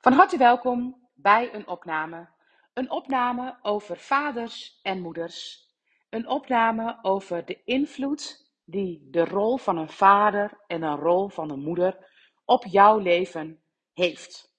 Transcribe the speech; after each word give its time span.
Van 0.00 0.12
harte 0.12 0.36
welkom 0.36 1.08
bij 1.14 1.54
een 1.54 1.68
opname. 1.68 2.28
Een 2.74 2.90
opname 2.90 3.58
over 3.62 3.96
vaders 3.96 4.80
en 4.82 5.00
moeders. 5.00 5.66
Een 6.10 6.28
opname 6.28 6.98
over 7.02 7.44
de 7.44 7.62
invloed 7.64 8.52
die 8.64 9.08
de 9.10 9.24
rol 9.24 9.56
van 9.56 9.76
een 9.76 9.88
vader 9.88 10.60
en 10.66 10.82
een 10.82 10.96
rol 10.96 11.28
van 11.28 11.50
een 11.50 11.60
moeder 11.60 12.06
op 12.44 12.64
jouw 12.64 12.98
leven 12.98 13.62
heeft. 13.92 14.56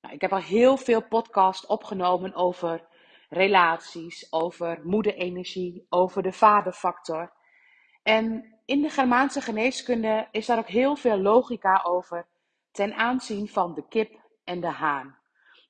Nou, 0.00 0.14
ik 0.14 0.20
heb 0.20 0.32
al 0.32 0.42
heel 0.42 0.76
veel 0.76 1.02
podcasts 1.02 1.66
opgenomen 1.66 2.34
over 2.34 2.86
relaties, 3.28 4.32
over 4.32 4.80
moederenergie, 4.82 5.86
over 5.88 6.22
de 6.22 6.32
vaderfactor. 6.32 7.32
En 8.02 8.54
in 8.64 8.82
de 8.82 8.90
Germaanse 8.90 9.40
geneeskunde 9.40 10.28
is 10.30 10.46
daar 10.46 10.58
ook 10.58 10.68
heel 10.68 10.96
veel 10.96 11.18
logica 11.18 11.80
over 11.84 12.26
ten 12.78 12.94
aanzien 12.94 13.48
van 13.48 13.74
de 13.74 13.88
kip 13.88 14.20
en 14.44 14.60
de 14.60 14.70
haan. 14.70 15.18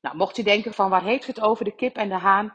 Nou, 0.01 0.17
mocht 0.17 0.39
u 0.39 0.43
denken 0.43 0.75
van 0.75 0.91
waar 0.91 1.03
heeft 1.03 1.27
het 1.27 1.41
over 1.41 1.65
de 1.65 1.75
kip 1.75 1.97
en 1.97 2.09
de 2.09 2.19
haan? 2.19 2.53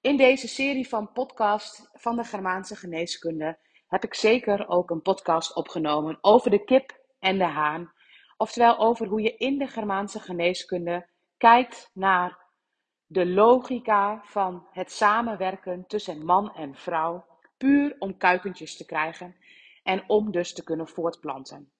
In 0.00 0.16
deze 0.16 0.48
serie 0.48 0.88
van 0.88 1.12
podcast 1.12 1.90
van 1.92 2.16
de 2.16 2.24
Germaanse 2.24 2.76
geneeskunde 2.76 3.58
heb 3.86 4.04
ik 4.04 4.14
zeker 4.14 4.68
ook 4.68 4.90
een 4.90 5.02
podcast 5.02 5.54
opgenomen 5.54 6.18
over 6.20 6.50
de 6.50 6.64
kip 6.64 6.98
en 7.18 7.38
de 7.38 7.44
haan. 7.44 7.92
Oftewel 8.36 8.78
over 8.78 9.06
hoe 9.06 9.22
je 9.22 9.36
in 9.36 9.58
de 9.58 9.66
Germaanse 9.66 10.20
geneeskunde 10.20 11.08
kijkt 11.36 11.90
naar 11.94 12.38
de 13.06 13.26
logica 13.26 14.20
van 14.24 14.66
het 14.70 14.92
samenwerken 14.92 15.86
tussen 15.86 16.24
man 16.24 16.54
en 16.54 16.74
vrouw, 16.74 17.24
puur 17.56 17.96
om 17.98 18.16
kuikentjes 18.16 18.76
te 18.76 18.84
krijgen 18.84 19.36
en 19.82 20.04
om 20.06 20.30
dus 20.30 20.54
te 20.54 20.64
kunnen 20.64 20.88
voortplanten. 20.88 21.72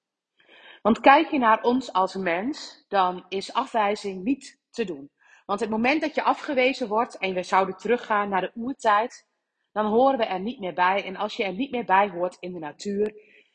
Want 0.83 1.01
kijk 1.01 1.31
je 1.31 1.39
naar 1.39 1.63
ons 1.63 1.93
als 1.93 2.15
mens, 2.15 2.85
dan 2.89 3.25
is 3.29 3.53
afwijzing 3.53 4.25
niet 4.25 4.61
te 4.71 4.85
doen. 4.85 5.11
Want 5.47 5.61
het 5.61 5.71
moment 5.71 6.01
dat 6.01 6.15
je 6.15 6.23
afgewezen 6.23 6.89
wordt 6.89 7.19
en 7.19 7.35
we 7.35 7.43
zouden 7.43 7.77
teruggaan 7.77 8.29
naar 8.29 8.41
de 8.41 8.53
oertijd, 8.55 9.27
dan 9.73 9.87
horen 9.87 10.19
we 10.19 10.25
er 10.25 10.41
niet 10.41 10.61
meer 10.61 10.75
bij. 10.75 11.05
En 11.05 11.17
als 11.17 11.37
je 11.37 11.45
er 11.45 11.53
niet 11.53 11.71
meer 11.71 11.85
bij 11.85 12.09
hoort 12.09 12.37
in 12.41 12.53
de 12.53 12.59
natuur, 12.59 13.15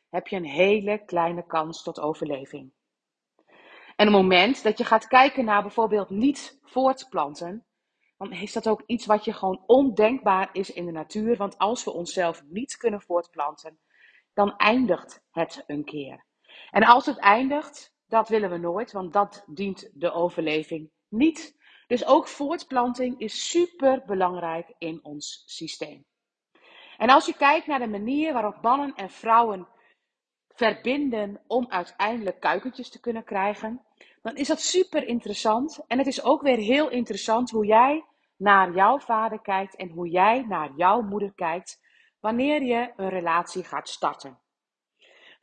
heb 0.09 0.27
je 0.27 0.35
een 0.35 0.45
hele 0.45 1.05
kleine 1.05 1.45
kans 1.45 1.83
tot 1.83 1.99
overleving. 1.99 2.71
En 3.95 4.05
het 4.05 4.15
moment 4.15 4.63
dat 4.63 4.77
je 4.77 4.85
gaat 4.85 5.07
kijken 5.07 5.45
naar 5.45 5.61
bijvoorbeeld 5.61 6.09
niet 6.09 6.59
voortplanten, 6.61 7.65
dan 8.17 8.31
is 8.31 8.53
dat 8.53 8.67
ook 8.67 8.83
iets 8.85 9.05
wat 9.05 9.25
je 9.25 9.33
gewoon 9.33 9.63
ondenkbaar 9.65 10.49
is 10.51 10.71
in 10.71 10.85
de 10.85 10.91
natuur. 10.91 11.37
Want 11.37 11.57
als 11.57 11.83
we 11.83 11.91
onszelf 11.91 12.43
niet 12.47 12.77
kunnen 12.77 13.01
voortplanten, 13.01 13.79
dan 14.33 14.55
eindigt 14.55 15.23
het 15.31 15.63
een 15.67 15.83
keer. 15.83 16.26
En 16.71 16.83
als 16.83 17.05
het 17.05 17.17
eindigt, 17.17 17.95
dat 18.07 18.29
willen 18.29 18.49
we 18.49 18.57
nooit, 18.57 18.91
want 18.91 19.13
dat 19.13 19.43
dient 19.47 19.89
de 19.93 20.11
overleving 20.11 20.91
niet. 21.09 21.55
Dus 21.87 22.05
ook 22.05 22.27
voortplanting 22.27 23.19
is 23.19 23.49
super 23.49 24.03
belangrijk 24.05 24.73
in 24.77 24.99
ons 25.03 25.43
systeem. 25.45 26.05
En 26.97 27.09
als 27.09 27.25
je 27.25 27.33
kijkt 27.33 27.67
naar 27.67 27.79
de 27.79 27.87
manier 27.87 28.33
waarop 28.33 28.61
mannen 28.61 28.95
en 28.95 29.09
vrouwen 29.09 29.67
verbinden 30.47 31.41
om 31.47 31.65
uiteindelijk 31.69 32.39
kuikentjes 32.39 32.89
te 32.89 32.99
kunnen 32.99 33.23
krijgen, 33.23 33.81
dan 34.21 34.35
is 34.35 34.47
dat 34.47 34.61
super 34.61 35.07
interessant. 35.07 35.83
En 35.87 35.97
het 35.97 36.07
is 36.07 36.23
ook 36.23 36.41
weer 36.41 36.57
heel 36.57 36.89
interessant 36.89 37.49
hoe 37.49 37.65
jij 37.65 38.05
naar 38.37 38.73
jouw 38.73 38.99
vader 38.99 39.41
kijkt 39.41 39.75
en 39.75 39.89
hoe 39.89 40.09
jij 40.09 40.45
naar 40.47 40.71
jouw 40.75 41.01
moeder 41.01 41.33
kijkt 41.33 41.81
wanneer 42.19 42.63
je 42.63 42.93
een 42.95 43.09
relatie 43.09 43.63
gaat 43.63 43.89
starten. 43.89 44.39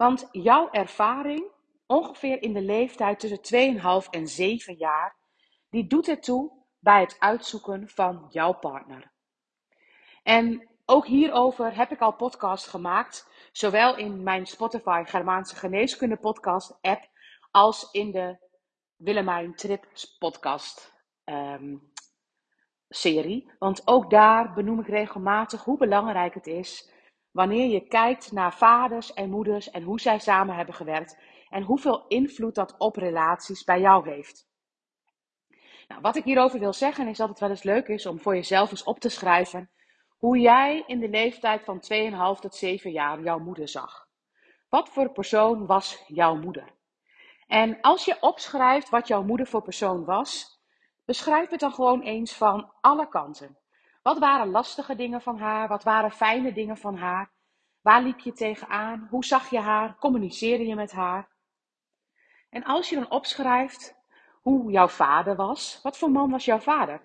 Want 0.04 0.28
jouw 0.32 0.70
ervaring, 0.70 1.44
ongeveer 1.86 2.42
in 2.42 2.52
de 2.52 2.60
leeftijd 2.60 3.20
tussen 3.20 3.74
2,5 4.04 4.10
en 4.10 4.28
7 4.28 4.74
jaar, 4.74 5.16
die 5.70 5.86
doet 5.86 6.08
ertoe 6.08 6.52
bij 6.78 7.00
het 7.00 7.16
uitzoeken 7.18 7.88
van 7.88 8.26
jouw 8.30 8.52
partner. 8.52 9.12
En 10.22 10.68
ook 10.84 11.06
hierover 11.06 11.76
heb 11.76 11.90
ik 11.90 12.00
al 12.00 12.12
podcasts 12.12 12.68
gemaakt, 12.68 13.28
zowel 13.52 13.96
in 13.96 14.22
mijn 14.22 14.46
Spotify 14.46 15.02
Germaanse 15.06 15.56
Geneeskunde 15.56 16.16
podcast 16.16 16.78
app 16.80 17.08
als 17.50 17.88
in 17.90 18.10
de 18.10 18.38
Willemijn 18.96 19.54
Trips 19.54 20.16
podcast 20.18 20.94
um, 21.24 21.92
serie. 22.88 23.52
Want 23.58 23.86
ook 23.86 24.10
daar 24.10 24.52
benoem 24.52 24.80
ik 24.80 24.88
regelmatig 24.88 25.64
hoe 25.64 25.78
belangrijk 25.78 26.34
het 26.34 26.46
is 26.46 26.92
wanneer 27.34 27.68
je 27.68 27.80
kijkt 27.80 28.32
naar 28.32 28.54
vaders 28.54 29.12
en 29.12 29.30
moeders 29.30 29.70
en 29.70 29.82
hoe 29.82 30.00
zij 30.00 30.18
samen 30.18 30.56
hebben 30.56 30.74
gewerkt 30.74 31.18
en 31.48 31.62
hoeveel 31.62 32.06
invloed 32.06 32.54
dat 32.54 32.74
op 32.78 32.96
relaties 32.96 33.64
bij 33.64 33.80
jou 33.80 34.08
heeft. 34.08 34.48
Nou, 35.88 36.00
wat 36.00 36.16
ik 36.16 36.24
hierover 36.24 36.58
wil 36.58 36.72
zeggen 36.72 37.08
is 37.08 37.16
dat 37.16 37.28
het 37.28 37.38
wel 37.38 37.50
eens 37.50 37.62
leuk 37.62 37.88
is 37.88 38.06
om 38.06 38.20
voor 38.20 38.34
jezelf 38.34 38.70
eens 38.70 38.82
op 38.82 38.98
te 39.00 39.08
schrijven 39.08 39.70
hoe 40.18 40.38
jij 40.38 40.84
in 40.86 41.00
de 41.00 41.08
leeftijd 41.08 41.64
van 41.64 41.82
2,5 42.36 42.40
tot 42.40 42.54
7 42.54 42.90
jaar 42.90 43.22
jouw 43.22 43.38
moeder 43.38 43.68
zag. 43.68 44.08
Wat 44.68 44.88
voor 44.88 45.12
persoon 45.12 45.66
was 45.66 46.04
jouw 46.06 46.34
moeder? 46.34 46.74
En 47.46 47.80
als 47.80 48.04
je 48.04 48.20
opschrijft 48.20 48.88
wat 48.88 49.08
jouw 49.08 49.22
moeder 49.22 49.46
voor 49.46 49.62
persoon 49.62 50.04
was, 50.04 50.60
beschrijf 51.04 51.50
het 51.50 51.60
dan 51.60 51.72
gewoon 51.72 52.00
eens 52.00 52.34
van 52.34 52.72
alle 52.80 53.08
kanten. 53.08 53.58
Wat 54.04 54.18
waren 54.18 54.50
lastige 54.50 54.96
dingen 54.96 55.22
van 55.22 55.38
haar? 55.38 55.68
Wat 55.68 55.82
waren 55.82 56.10
fijne 56.10 56.52
dingen 56.52 56.76
van 56.76 56.96
haar? 56.96 57.32
Waar 57.80 58.02
liep 58.02 58.18
je 58.18 58.32
tegenaan? 58.32 59.06
Hoe 59.10 59.24
zag 59.24 59.50
je 59.50 59.60
haar? 59.60 59.96
Communiceerde 59.96 60.66
je 60.66 60.74
met 60.74 60.92
haar? 60.92 61.28
En 62.50 62.64
als 62.64 62.88
je 62.88 62.94
dan 62.94 63.10
opschrijft 63.10 63.96
hoe 64.42 64.70
jouw 64.70 64.88
vader 64.88 65.36
was, 65.36 65.80
wat 65.82 65.98
voor 65.98 66.10
man 66.10 66.30
was 66.30 66.44
jouw 66.44 66.58
vader? 66.58 67.00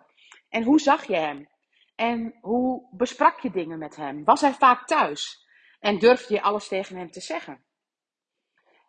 En 0.50 0.64
hoe 0.64 0.80
zag 0.80 1.06
je 1.06 1.16
hem? 1.16 1.50
En 1.96 2.38
hoe 2.42 2.88
besprak 2.92 3.40
je 3.40 3.52
dingen 3.52 3.80
met 3.80 3.96
hem? 3.96 4.24
Was 4.24 4.42
hij 4.42 4.54
vaak 4.54 4.88
thuis? 4.88 5.48
En 5.80 6.00
durfde 6.00 6.34
je 6.34 6.42
alles 6.42 6.68
tegen 6.68 6.98
hem 6.98 7.12
te 7.12 7.22
zeggen? 7.22 7.64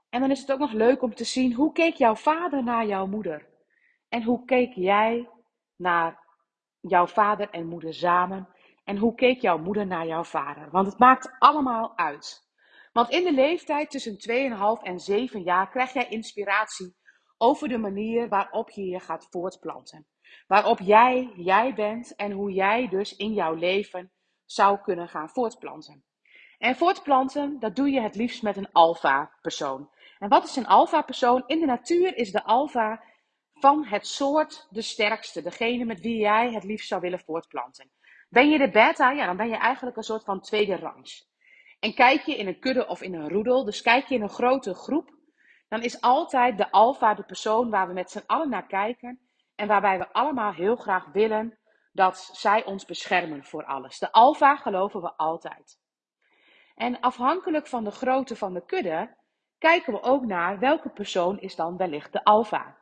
En 0.08 0.20
dan 0.20 0.30
is 0.30 0.40
het 0.40 0.52
ook 0.52 0.58
nog 0.58 0.72
leuk 0.72 1.02
om 1.02 1.14
te 1.14 1.24
zien 1.24 1.54
hoe 1.54 1.72
keek 1.72 1.94
jouw 1.94 2.14
vader 2.14 2.62
naar 2.62 2.86
jouw 2.86 3.06
moeder? 3.06 3.48
En 4.08 4.22
hoe 4.22 4.44
keek 4.44 4.72
jij 4.74 5.28
naar 5.76 6.28
jouw 6.80 7.06
vader 7.06 7.50
en 7.50 7.66
moeder 7.66 7.94
samen? 7.94 8.48
En 8.84 8.96
hoe 8.96 9.14
keek 9.14 9.40
jouw 9.40 9.58
moeder 9.58 9.86
naar 9.86 10.06
jouw 10.06 10.24
vader? 10.24 10.70
Want 10.70 10.86
het 10.86 10.98
maakt 10.98 11.36
allemaal 11.38 11.96
uit. 11.96 12.48
Want 12.92 13.10
in 13.10 13.24
de 13.24 13.32
leeftijd 13.32 13.90
tussen 13.90 14.16
2,5 14.78 14.82
en 14.82 15.00
7 15.00 15.42
jaar 15.42 15.70
krijg 15.70 15.92
jij 15.92 16.08
inspiratie 16.08 16.96
over 17.38 17.68
de 17.68 17.78
manier 17.78 18.28
waarop 18.28 18.70
je 18.70 18.84
je 18.84 19.00
gaat 19.00 19.26
voortplanten. 19.30 20.06
Waarop 20.46 20.78
jij 20.78 21.32
jij 21.36 21.74
bent 21.74 22.16
en 22.16 22.32
hoe 22.32 22.52
jij 22.52 22.88
dus 22.88 23.16
in 23.16 23.32
jouw 23.32 23.54
leven 23.54 24.12
zou 24.44 24.78
kunnen 24.78 25.08
gaan 25.08 25.28
voortplanten. 25.28 26.04
En 26.58 26.76
voortplanten, 26.76 27.58
dat 27.58 27.76
doe 27.76 27.90
je 27.90 28.00
het 28.00 28.14
liefst 28.14 28.42
met 28.42 28.56
een 28.56 28.72
alfa-persoon. 28.72 29.90
En 30.18 30.28
wat 30.28 30.44
is 30.44 30.56
een 30.56 30.66
alfa-persoon? 30.66 31.42
In 31.46 31.60
de 31.60 31.66
natuur 31.66 32.16
is 32.16 32.32
de 32.32 32.44
alfa 32.44 33.02
van 33.60 33.84
het 33.84 34.06
soort 34.06 34.66
de 34.70 34.82
sterkste, 34.82 35.42
degene 35.42 35.84
met 35.84 36.00
wie 36.00 36.16
jij 36.16 36.52
het 36.52 36.64
liefst 36.64 36.88
zou 36.88 37.00
willen 37.00 37.20
voortplanten. 37.20 37.90
Ben 38.28 38.50
je 38.50 38.58
de 38.58 38.70
beta, 38.70 39.10
ja, 39.10 39.26
dan 39.26 39.36
ben 39.36 39.48
je 39.48 39.56
eigenlijk 39.56 39.96
een 39.96 40.02
soort 40.02 40.24
van 40.24 40.40
tweede 40.40 40.76
rangs. 40.76 41.28
En 41.80 41.94
kijk 41.94 42.22
je 42.22 42.36
in 42.36 42.46
een 42.46 42.58
kudde 42.58 42.86
of 42.86 43.02
in 43.02 43.14
een 43.14 43.28
roedel, 43.28 43.64
dus 43.64 43.82
kijk 43.82 44.06
je 44.06 44.14
in 44.14 44.22
een 44.22 44.28
grote 44.28 44.74
groep, 44.74 45.10
dan 45.68 45.82
is 45.82 46.00
altijd 46.00 46.58
de 46.58 46.70
alfa 46.70 47.14
de 47.14 47.22
persoon 47.22 47.70
waar 47.70 47.86
we 47.86 47.92
met 47.92 48.10
z'n 48.10 48.24
allen 48.26 48.48
naar 48.48 48.66
kijken 48.66 49.20
en 49.54 49.66
waarbij 49.66 49.98
we 49.98 50.12
allemaal 50.12 50.52
heel 50.52 50.76
graag 50.76 51.06
willen 51.12 51.58
dat 51.92 52.30
zij 52.32 52.64
ons 52.64 52.84
beschermen 52.84 53.44
voor 53.44 53.64
alles. 53.64 53.98
De 53.98 54.12
alfa 54.12 54.56
geloven 54.56 55.00
we 55.00 55.16
altijd. 55.16 55.78
En 56.74 57.00
afhankelijk 57.00 57.66
van 57.66 57.84
de 57.84 57.90
grootte 57.90 58.36
van 58.36 58.54
de 58.54 58.64
kudde, 58.64 59.16
kijken 59.58 59.92
we 59.92 60.02
ook 60.02 60.24
naar 60.24 60.58
welke 60.58 60.88
persoon 60.88 61.40
is 61.40 61.56
dan 61.56 61.76
wellicht 61.76 62.12
de 62.12 62.24
alfa. 62.24 62.79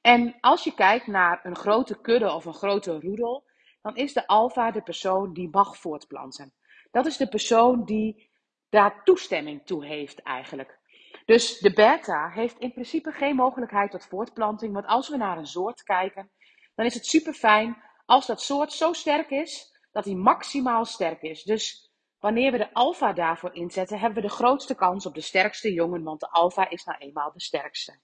En 0.00 0.36
als 0.40 0.64
je 0.64 0.74
kijkt 0.74 1.06
naar 1.06 1.40
een 1.42 1.56
grote 1.56 2.00
kudde 2.00 2.32
of 2.32 2.44
een 2.44 2.54
grote 2.54 3.00
roedel, 3.00 3.44
dan 3.82 3.96
is 3.96 4.12
de 4.12 4.26
alfa 4.26 4.70
de 4.70 4.82
persoon 4.82 5.32
die 5.32 5.48
mag 5.50 5.76
voortplanten. 5.76 6.52
Dat 6.90 7.06
is 7.06 7.16
de 7.16 7.28
persoon 7.28 7.84
die 7.84 8.30
daar 8.68 9.04
toestemming 9.04 9.66
toe 9.66 9.86
heeft 9.86 10.22
eigenlijk. 10.22 10.78
Dus 11.24 11.58
de 11.58 11.72
beta 11.72 12.28
heeft 12.28 12.58
in 12.58 12.72
principe 12.72 13.12
geen 13.12 13.36
mogelijkheid 13.36 13.90
tot 13.90 14.06
voortplanting, 14.06 14.72
want 14.72 14.86
als 14.86 15.08
we 15.08 15.16
naar 15.16 15.38
een 15.38 15.46
soort 15.46 15.82
kijken, 15.82 16.30
dan 16.74 16.86
is 16.86 16.94
het 16.94 17.06
super 17.06 17.34
fijn 17.34 17.82
als 18.06 18.26
dat 18.26 18.42
soort 18.42 18.72
zo 18.72 18.92
sterk 18.92 19.30
is 19.30 19.78
dat 19.92 20.04
hij 20.04 20.14
maximaal 20.14 20.84
sterk 20.84 21.22
is. 21.22 21.42
Dus 21.42 21.92
wanneer 22.18 22.52
we 22.52 22.58
de 22.58 22.72
alfa 22.74 23.12
daarvoor 23.12 23.54
inzetten, 23.54 23.98
hebben 23.98 24.22
we 24.22 24.28
de 24.28 24.34
grootste 24.34 24.74
kans 24.74 25.06
op 25.06 25.14
de 25.14 25.20
sterkste 25.20 25.72
jongen, 25.72 26.02
want 26.02 26.20
de 26.20 26.30
alfa 26.30 26.70
is 26.70 26.84
nou 26.84 26.98
eenmaal 26.98 27.32
de 27.32 27.40
sterkste. 27.40 28.00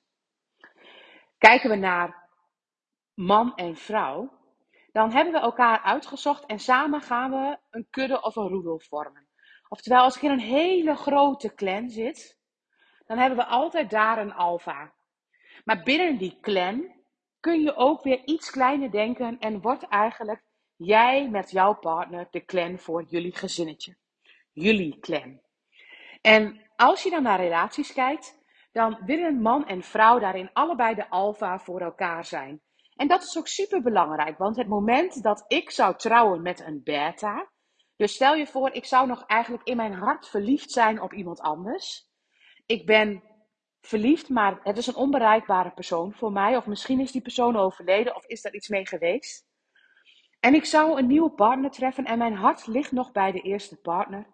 Kijken 1.39 1.71
we 1.71 1.77
naar 1.77 2.29
man 3.15 3.55
en 3.55 3.77
vrouw, 3.77 4.31
dan 4.93 5.13
hebben 5.13 5.33
we 5.33 5.39
elkaar 5.39 5.81
uitgezocht 5.81 6.47
en 6.47 6.59
samen 6.59 7.01
gaan 7.01 7.31
we 7.31 7.59
een 7.71 7.87
kudde 7.91 8.23
of 8.23 8.37
een 8.37 8.49
roedel 8.49 8.81
vormen. 8.81 9.29
Oftewel, 9.69 10.03
als 10.03 10.17
ik 10.17 10.23
in 10.23 10.31
een 10.31 10.39
hele 10.39 10.95
grote 10.95 11.55
clan 11.55 11.91
zit, 11.91 12.39
dan 13.07 13.19
hebben 13.19 13.39
we 13.39 13.45
altijd 13.45 13.91
daar 13.91 14.19
een 14.19 14.35
alfa. 14.35 14.95
Maar 15.65 15.83
binnen 15.83 16.19
die 16.19 16.39
clan 16.41 16.95
kun 17.41 17.61
je 17.61 17.77
ook 17.77 18.03
weer 18.03 18.25
iets 18.25 18.51
kleiner 18.51 18.91
denken 18.91 19.39
en 19.39 19.61
wordt 19.61 19.89
eigenlijk 19.89 20.43
jij 20.77 21.29
met 21.31 21.51
jouw 21.51 21.75
partner 21.75 22.29
de 22.31 22.45
clan 22.45 22.79
voor 22.79 23.03
jullie 23.03 23.37
gezinnetje. 23.37 23.97
Jullie 24.53 24.99
clan. 24.99 25.41
En 26.21 26.61
als 26.77 27.03
je 27.03 27.11
dan 27.11 27.23
naar 27.23 27.41
relaties 27.41 27.93
kijkt, 27.93 28.39
dan 28.77 28.99
willen 29.05 29.41
man 29.41 29.67
en 29.67 29.83
vrouw 29.83 30.19
daarin 30.19 30.51
allebei 30.53 30.95
de 30.95 31.09
alfa 31.09 31.59
voor 31.59 31.81
elkaar 31.81 32.25
zijn. 32.25 32.61
En 32.95 33.09
dat 33.09 33.23
is 33.23 33.39
ook 33.39 33.49
super 33.49 33.83
belangrijk, 33.83 34.39
want 34.39 34.57
het 34.57 34.69
moment 34.69 35.23
dat 35.23 35.45
ik 35.49 35.71
zou 35.71 35.97
trouwen 35.97 36.43
met 36.43 36.61
een 36.61 36.81
beta, 36.85 37.51
dus 37.97 38.15
stel 38.15 38.35
je 38.35 38.47
voor, 38.47 38.73
ik 38.73 38.85
zou 38.85 39.07
nog 39.07 39.25
eigenlijk 39.27 39.65
in 39.65 39.77
mijn 39.77 39.93
hart 39.93 40.29
verliefd 40.29 40.71
zijn 40.71 41.01
op 41.01 41.13
iemand 41.13 41.41
anders. 41.41 42.09
Ik 42.67 42.87
ben 42.87 43.23
verliefd, 43.81 44.29
maar 44.29 44.61
het 44.63 44.79
is 44.79 44.87
een 44.87 44.97
onbereikbare 44.97 45.71
persoon 45.71 46.13
voor 46.13 46.33
mij. 46.33 46.57
Of 46.57 46.67
misschien 46.67 47.01
is 47.01 47.13
die 47.13 47.23
persoon 47.23 47.57
overleden 47.57 48.17
of 48.17 48.27
is 48.27 48.43
daar 48.43 48.55
iets 48.55 48.69
mee 48.69 48.87
geweest. 48.87 49.47
En 50.41 50.55
ik 50.55 50.65
zou 50.65 50.99
een 50.99 51.07
nieuwe 51.07 51.31
partner 51.31 51.71
treffen 51.71 52.05
en 52.05 52.19
mijn 52.19 52.35
hart 52.35 52.67
ligt 52.67 52.93
nog 52.93 53.13
bij 53.13 53.33
de 53.33 53.41
eerste 53.41 53.77
partner. 53.77 54.27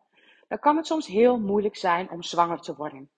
Dan 0.48 0.58
kan 0.58 0.76
het 0.76 0.86
soms 0.86 1.06
heel 1.06 1.38
moeilijk 1.38 1.76
zijn 1.76 2.10
om 2.10 2.22
zwanger 2.22 2.60
te 2.60 2.74
worden. 2.74 3.10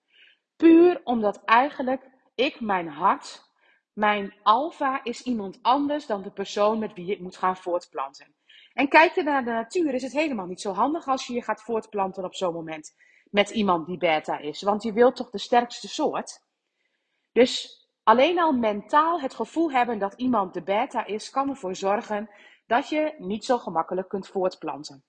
Puur 0.55 1.01
omdat 1.03 1.43
eigenlijk 1.43 2.09
ik 2.35 2.59
mijn 2.59 2.87
hart, 2.87 3.43
mijn 3.93 4.33
alfa 4.43 5.03
is 5.03 5.21
iemand 5.21 5.59
anders 5.61 6.05
dan 6.05 6.21
de 6.21 6.31
persoon 6.31 6.79
met 6.79 6.93
wie 6.93 7.11
ik 7.11 7.19
moet 7.19 7.37
gaan 7.37 7.57
voortplanten. 7.57 8.35
En 8.73 8.87
kijk 8.87 9.15
je 9.15 9.23
naar 9.23 9.43
de 9.43 9.51
natuur, 9.51 9.93
is 9.93 10.03
het 10.03 10.11
helemaal 10.11 10.45
niet 10.45 10.61
zo 10.61 10.73
handig 10.73 11.07
als 11.07 11.27
je 11.27 11.33
je 11.33 11.43
gaat 11.43 11.61
voortplanten 11.61 12.23
op 12.23 12.35
zo'n 12.35 12.53
moment 12.53 12.95
met 13.29 13.49
iemand 13.49 13.85
die 13.85 13.97
beta 13.97 14.37
is. 14.37 14.61
Want 14.61 14.83
je 14.83 14.93
wilt 14.93 15.15
toch 15.15 15.29
de 15.29 15.37
sterkste 15.37 15.87
soort. 15.87 16.43
Dus 17.31 17.79
alleen 18.03 18.39
al 18.39 18.51
mentaal 18.51 19.21
het 19.21 19.35
gevoel 19.35 19.71
hebben 19.71 19.99
dat 19.99 20.13
iemand 20.13 20.53
de 20.53 20.63
beta 20.63 21.05
is, 21.05 21.29
kan 21.29 21.49
ervoor 21.49 21.75
zorgen 21.75 22.29
dat 22.67 22.89
je 22.89 23.15
niet 23.17 23.45
zo 23.45 23.57
gemakkelijk 23.57 24.07
kunt 24.07 24.27
voortplanten. 24.27 25.03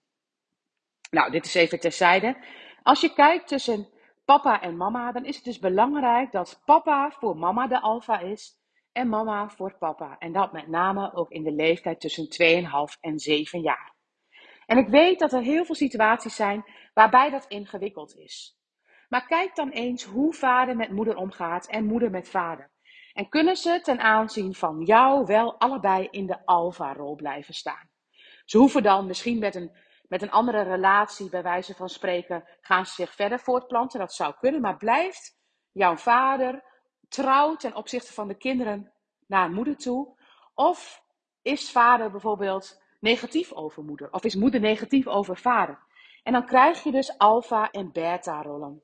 Nou, 1.11 1.31
dit 1.31 1.45
is 1.45 1.55
even 1.55 1.81
terzijde. 1.81 2.37
Als 2.83 3.01
je 3.01 3.13
kijkt 3.13 3.49
tussen 3.49 3.89
papa 4.27 4.61
en 4.61 4.77
mama, 4.77 5.13
dan 5.13 5.25
is 5.25 5.37
het 5.37 5.45
dus 5.45 5.59
belangrijk 5.59 6.33
dat 6.33 6.63
papa 6.65 7.11
voor 7.11 7.37
mama 7.37 7.67
de 7.67 7.81
alfa 7.81 8.19
is 8.19 8.59
en 8.93 9.09
mama 9.09 9.49
voor 9.49 9.77
papa. 9.79 10.17
En 10.19 10.33
dat 10.33 10.53
met 10.53 10.69
name 10.69 11.15
ook 11.15 11.31
in 11.31 11.43
de 11.43 11.53
leeftijd 11.53 12.01
tussen 12.01 12.29
2,5 12.95 13.01
en 13.01 13.19
7 13.19 13.61
jaar. 13.61 13.95
En 14.67 14.79
ik 14.79 14.89
weet 14.89 15.19
dat 15.19 15.33
er 15.33 15.43
heel 15.43 15.65
veel 15.65 15.75
situaties 15.75 16.37
zijn 16.37 16.65
waarbij 16.95 17.31
dat 17.31 17.47
ingewikkeld 17.49 18.17
is. 18.17 18.59
Maar 19.09 19.27
kijk 19.27 19.55
dan 19.55 19.71
eens 19.71 20.05
hoe 20.05 20.35
vader 20.35 20.77
met 20.77 20.91
moeder 20.91 21.17
omgaat 21.17 21.67
en 21.67 21.85
moeder 21.85 22.11
met 22.11 22.29
vader. 22.29 22.71
En 23.13 23.29
kunnen 23.29 23.57
ze 23.57 23.81
ten 23.83 24.01
aanzien 24.01 24.55
van 24.55 24.83
jou 24.85 25.27
wel 25.27 25.59
allebei 25.59 26.09
in 26.11 26.27
de 26.27 26.47
alfa-rol 26.47 27.15
blijven 27.15 27.55
staan? 27.55 27.89
Ze 28.45 28.59
hoeven 28.59 28.83
dan 28.83 29.07
misschien 29.07 29.39
met 29.39 29.55
een, 29.55 29.77
met 30.09 30.23
een 30.23 30.31
andere 30.31 30.63
relatie, 30.63 31.31
bij 31.31 31.43
wijze 31.43 31.75
van 31.75 31.89
spreken, 31.89 32.45
gaan 32.61 32.87
ze 32.87 32.93
zich 32.93 33.15
verder 33.15 33.39
voortplanten. 33.39 33.99
Dat 33.99 34.13
zou 34.13 34.35
kunnen, 34.41 34.61
maar 34.61 34.77
blijft 34.77 35.39
jouw 35.73 35.97
vader 35.97 36.65
trouw 37.09 37.57
ten 37.57 37.75
opzichte 37.75 38.13
van 38.13 38.29
de 38.29 38.37
kinderen 38.37 38.93
naar 39.27 39.51
moeder 39.51 39.77
toe? 39.77 40.19
Of 40.55 41.03
is 41.43 41.71
vader 41.71 42.11
bijvoorbeeld 42.11 42.83
negatief 43.01 43.53
over 43.53 43.85
moeder? 43.85 44.13
Of 44.13 44.25
is 44.25 44.35
moeder 44.35 44.61
negatief 44.61 45.07
over 45.07 45.37
vader? 45.37 45.79
En 46.23 46.33
dan 46.33 46.47
krijg 46.47 46.83
je 46.83 46.91
dus 46.91 47.19
alfa- 47.19 47.71
en 47.71 47.93
beta-rollen. 47.93 48.83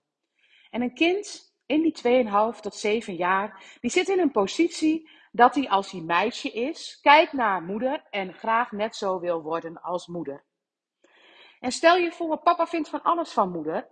En 0.71 0.83
een 0.83 0.95
kind 0.95 1.55
in 1.67 1.83
die 1.83 1.93
2,5 1.93 2.61
tot 2.61 2.75
7 2.75 3.15
jaar, 3.15 3.77
die 3.81 3.91
zit 3.91 4.09
in 4.09 4.19
een 4.19 4.31
positie 4.31 5.11
dat 5.33 5.55
hij 5.55 5.69
als 5.69 5.91
hij 5.91 6.01
meisje 6.01 6.51
is, 6.51 6.99
kijkt 7.01 7.33
naar 7.33 7.63
moeder 7.63 8.07
en 8.11 8.35
graag 8.35 8.73
net 8.73 8.97
zo 8.97 9.21
wil 9.21 9.43
worden 9.43 9.81
als 9.81 10.07
moeder. 10.07 10.45
En 11.63 11.73
stel 11.73 11.97
je 11.97 12.13
voor, 12.13 12.39
papa 12.39 12.67
vindt 12.67 12.89
van 12.89 13.03
alles 13.03 13.33
van 13.33 13.51
moeder, 13.51 13.89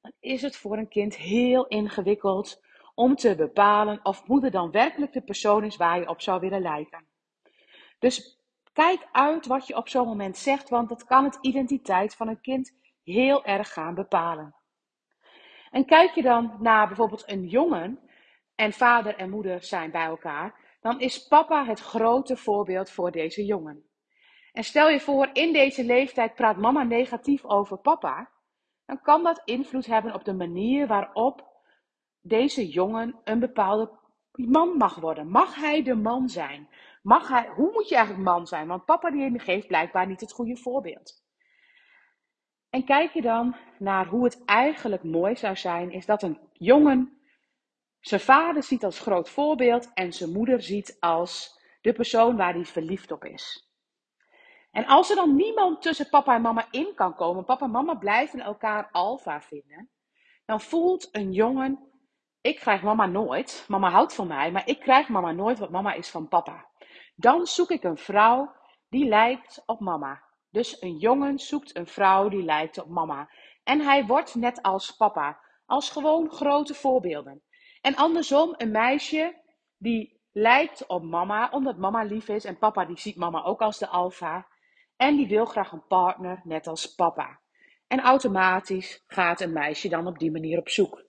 dan 0.00 0.12
is 0.20 0.42
het 0.42 0.56
voor 0.56 0.78
een 0.78 0.88
kind 0.88 1.16
heel 1.16 1.66
ingewikkeld 1.66 2.60
om 2.94 3.14
te 3.14 3.34
bepalen 3.34 4.00
of 4.02 4.26
moeder 4.26 4.50
dan 4.50 4.70
werkelijk 4.70 5.12
de 5.12 5.22
persoon 5.22 5.64
is 5.64 5.76
waar 5.76 5.98
je 5.98 6.08
op 6.08 6.20
zou 6.20 6.40
willen 6.40 6.62
lijken. 6.62 7.06
Dus 7.98 8.40
kijk 8.72 9.08
uit 9.12 9.46
wat 9.46 9.66
je 9.66 9.76
op 9.76 9.88
zo'n 9.88 10.06
moment 10.06 10.36
zegt, 10.36 10.68
want 10.68 10.88
dat 10.88 11.04
kan 11.04 11.24
het 11.24 11.38
identiteit 11.40 12.14
van 12.14 12.28
een 12.28 12.40
kind 12.40 12.74
heel 13.02 13.44
erg 13.44 13.72
gaan 13.72 13.94
bepalen. 13.94 14.54
En 15.70 15.84
kijk 15.84 16.14
je 16.14 16.22
dan 16.22 16.56
naar 16.60 16.86
bijvoorbeeld 16.86 17.30
een 17.30 17.48
jongen 17.48 18.00
en 18.54 18.72
vader 18.72 19.16
en 19.16 19.30
moeder 19.30 19.62
zijn 19.62 19.90
bij 19.90 20.06
elkaar, 20.06 20.76
dan 20.80 21.00
is 21.00 21.26
papa 21.26 21.64
het 21.64 21.80
grote 21.80 22.36
voorbeeld 22.36 22.90
voor 22.90 23.10
deze 23.10 23.44
jongen. 23.44 23.88
En 24.56 24.64
stel 24.64 24.88
je 24.88 25.00
voor, 25.00 25.30
in 25.32 25.52
deze 25.52 25.84
leeftijd 25.84 26.34
praat 26.34 26.56
mama 26.56 26.82
negatief 26.82 27.44
over 27.44 27.78
papa, 27.78 28.30
dan 28.86 29.00
kan 29.00 29.22
dat 29.22 29.42
invloed 29.44 29.86
hebben 29.86 30.14
op 30.14 30.24
de 30.24 30.34
manier 30.34 30.86
waarop 30.86 31.44
deze 32.20 32.68
jongen 32.68 33.20
een 33.24 33.38
bepaalde 33.38 33.90
man 34.32 34.76
mag 34.76 34.94
worden. 34.94 35.28
Mag 35.28 35.54
hij 35.54 35.82
de 35.82 35.94
man 35.94 36.28
zijn? 36.28 36.68
Mag 37.02 37.28
hij, 37.28 37.48
hoe 37.48 37.72
moet 37.72 37.88
je 37.88 37.94
eigenlijk 37.94 38.24
man 38.24 38.46
zijn? 38.46 38.66
Want 38.66 38.84
papa 38.84 39.10
die 39.10 39.38
geeft 39.38 39.66
blijkbaar 39.66 40.06
niet 40.06 40.20
het 40.20 40.32
goede 40.32 40.56
voorbeeld. 40.56 41.24
En 42.70 42.84
kijk 42.84 43.12
je 43.12 43.22
dan 43.22 43.56
naar 43.78 44.06
hoe 44.06 44.24
het 44.24 44.44
eigenlijk 44.44 45.02
mooi 45.02 45.36
zou 45.36 45.56
zijn, 45.56 45.90
is 45.90 46.06
dat 46.06 46.22
een 46.22 46.38
jongen 46.52 47.18
zijn 48.00 48.20
vader 48.20 48.62
ziet 48.62 48.84
als 48.84 49.00
groot 49.00 49.28
voorbeeld 49.28 49.90
en 49.94 50.12
zijn 50.12 50.32
moeder 50.32 50.62
ziet 50.62 50.96
als 51.00 51.60
de 51.80 51.92
persoon 51.92 52.36
waar 52.36 52.54
hij 52.54 52.64
verliefd 52.64 53.10
op 53.10 53.24
is. 53.24 53.65
En 54.76 54.86
als 54.86 55.10
er 55.10 55.16
dan 55.16 55.34
niemand 55.34 55.82
tussen 55.82 56.08
papa 56.08 56.34
en 56.34 56.42
mama 56.42 56.66
in 56.70 56.94
kan 56.94 57.14
komen, 57.14 57.44
papa 57.44 57.64
en 57.64 57.70
mama 57.70 57.94
blijven 57.94 58.40
elkaar 58.40 58.88
alfa 58.92 59.40
vinden, 59.40 59.90
dan 60.44 60.60
voelt 60.60 61.08
een 61.12 61.32
jongen, 61.32 61.90
ik 62.40 62.56
krijg 62.56 62.82
mama 62.82 63.06
nooit, 63.06 63.64
mama 63.68 63.90
houdt 63.90 64.14
van 64.14 64.26
mij, 64.26 64.50
maar 64.52 64.68
ik 64.68 64.80
krijg 64.80 65.08
mama 65.08 65.32
nooit, 65.32 65.58
want 65.58 65.70
mama 65.70 65.92
is 65.92 66.10
van 66.10 66.28
papa. 66.28 66.66
Dan 67.14 67.46
zoek 67.46 67.70
ik 67.70 67.82
een 67.82 67.96
vrouw 67.96 68.54
die 68.88 69.08
lijkt 69.08 69.62
op 69.66 69.80
mama. 69.80 70.22
Dus 70.50 70.82
een 70.82 70.96
jongen 70.96 71.38
zoekt 71.38 71.76
een 71.76 71.86
vrouw 71.86 72.28
die 72.28 72.42
lijkt 72.42 72.80
op 72.80 72.88
mama. 72.88 73.30
En 73.64 73.80
hij 73.80 74.06
wordt 74.06 74.34
net 74.34 74.62
als 74.62 74.96
papa, 74.96 75.40
als 75.66 75.90
gewoon 75.90 76.30
grote 76.30 76.74
voorbeelden. 76.74 77.42
En 77.80 77.94
andersom, 77.94 78.54
een 78.56 78.70
meisje 78.70 79.42
die 79.76 80.20
lijkt 80.32 80.86
op 80.86 81.02
mama, 81.02 81.48
omdat 81.50 81.76
mama 81.76 82.02
lief 82.02 82.28
is 82.28 82.44
en 82.44 82.58
papa 82.58 82.84
die 82.84 82.98
ziet 82.98 83.16
mama 83.16 83.42
ook 83.42 83.60
als 83.60 83.78
de 83.78 83.88
alfa. 83.88 84.46
En 84.96 85.16
die 85.16 85.28
wil 85.28 85.44
graag 85.44 85.72
een 85.72 85.86
partner, 85.86 86.40
net 86.44 86.66
als 86.66 86.94
papa. 86.94 87.40
En 87.86 88.00
automatisch 88.00 89.04
gaat 89.06 89.40
een 89.40 89.52
meisje 89.52 89.88
dan 89.88 90.06
op 90.06 90.18
die 90.18 90.30
manier 90.30 90.58
op 90.58 90.68
zoek. 90.68 91.04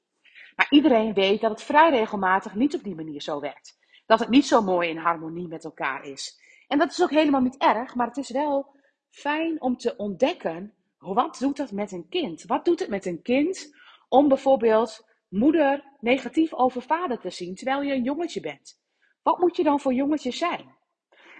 Maar 0.55 0.67
iedereen 0.69 1.13
weet 1.13 1.41
dat 1.41 1.51
het 1.51 1.63
vrij 1.63 1.89
regelmatig 1.89 2.55
niet 2.55 2.75
op 2.75 2.83
die 2.83 2.95
manier 2.95 3.21
zo 3.21 3.39
werkt. 3.39 3.77
Dat 4.05 4.19
het 4.19 4.29
niet 4.29 4.47
zo 4.47 4.61
mooi 4.61 4.89
in 4.89 4.97
harmonie 4.97 5.47
met 5.47 5.63
elkaar 5.63 6.03
is. 6.03 6.41
En 6.67 6.77
dat 6.77 6.91
is 6.91 7.01
ook 7.01 7.09
helemaal 7.09 7.41
niet 7.41 7.57
erg, 7.57 7.95
maar 7.95 8.07
het 8.07 8.17
is 8.17 8.29
wel 8.29 8.75
fijn 9.09 9.61
om 9.61 9.77
te 9.77 9.95
ontdekken, 9.95 10.73
wat 10.97 11.37
doet 11.39 11.57
dat 11.57 11.71
met 11.71 11.91
een 11.91 12.07
kind? 12.09 12.43
Wat 12.43 12.65
doet 12.65 12.79
het 12.79 12.89
met 12.89 13.05
een 13.05 13.21
kind 13.21 13.75
om 14.09 14.27
bijvoorbeeld 14.27 15.07
moeder 15.27 15.83
negatief 15.99 16.53
over 16.53 16.81
vader 16.81 17.19
te 17.19 17.29
zien 17.29 17.55
terwijl 17.55 17.81
je 17.81 17.93
een 17.93 18.03
jongetje 18.03 18.39
bent? 18.39 18.81
Wat 19.21 19.39
moet 19.39 19.55
je 19.55 19.63
dan 19.63 19.79
voor 19.79 19.93
jongetje 19.93 20.31
zijn? 20.31 20.76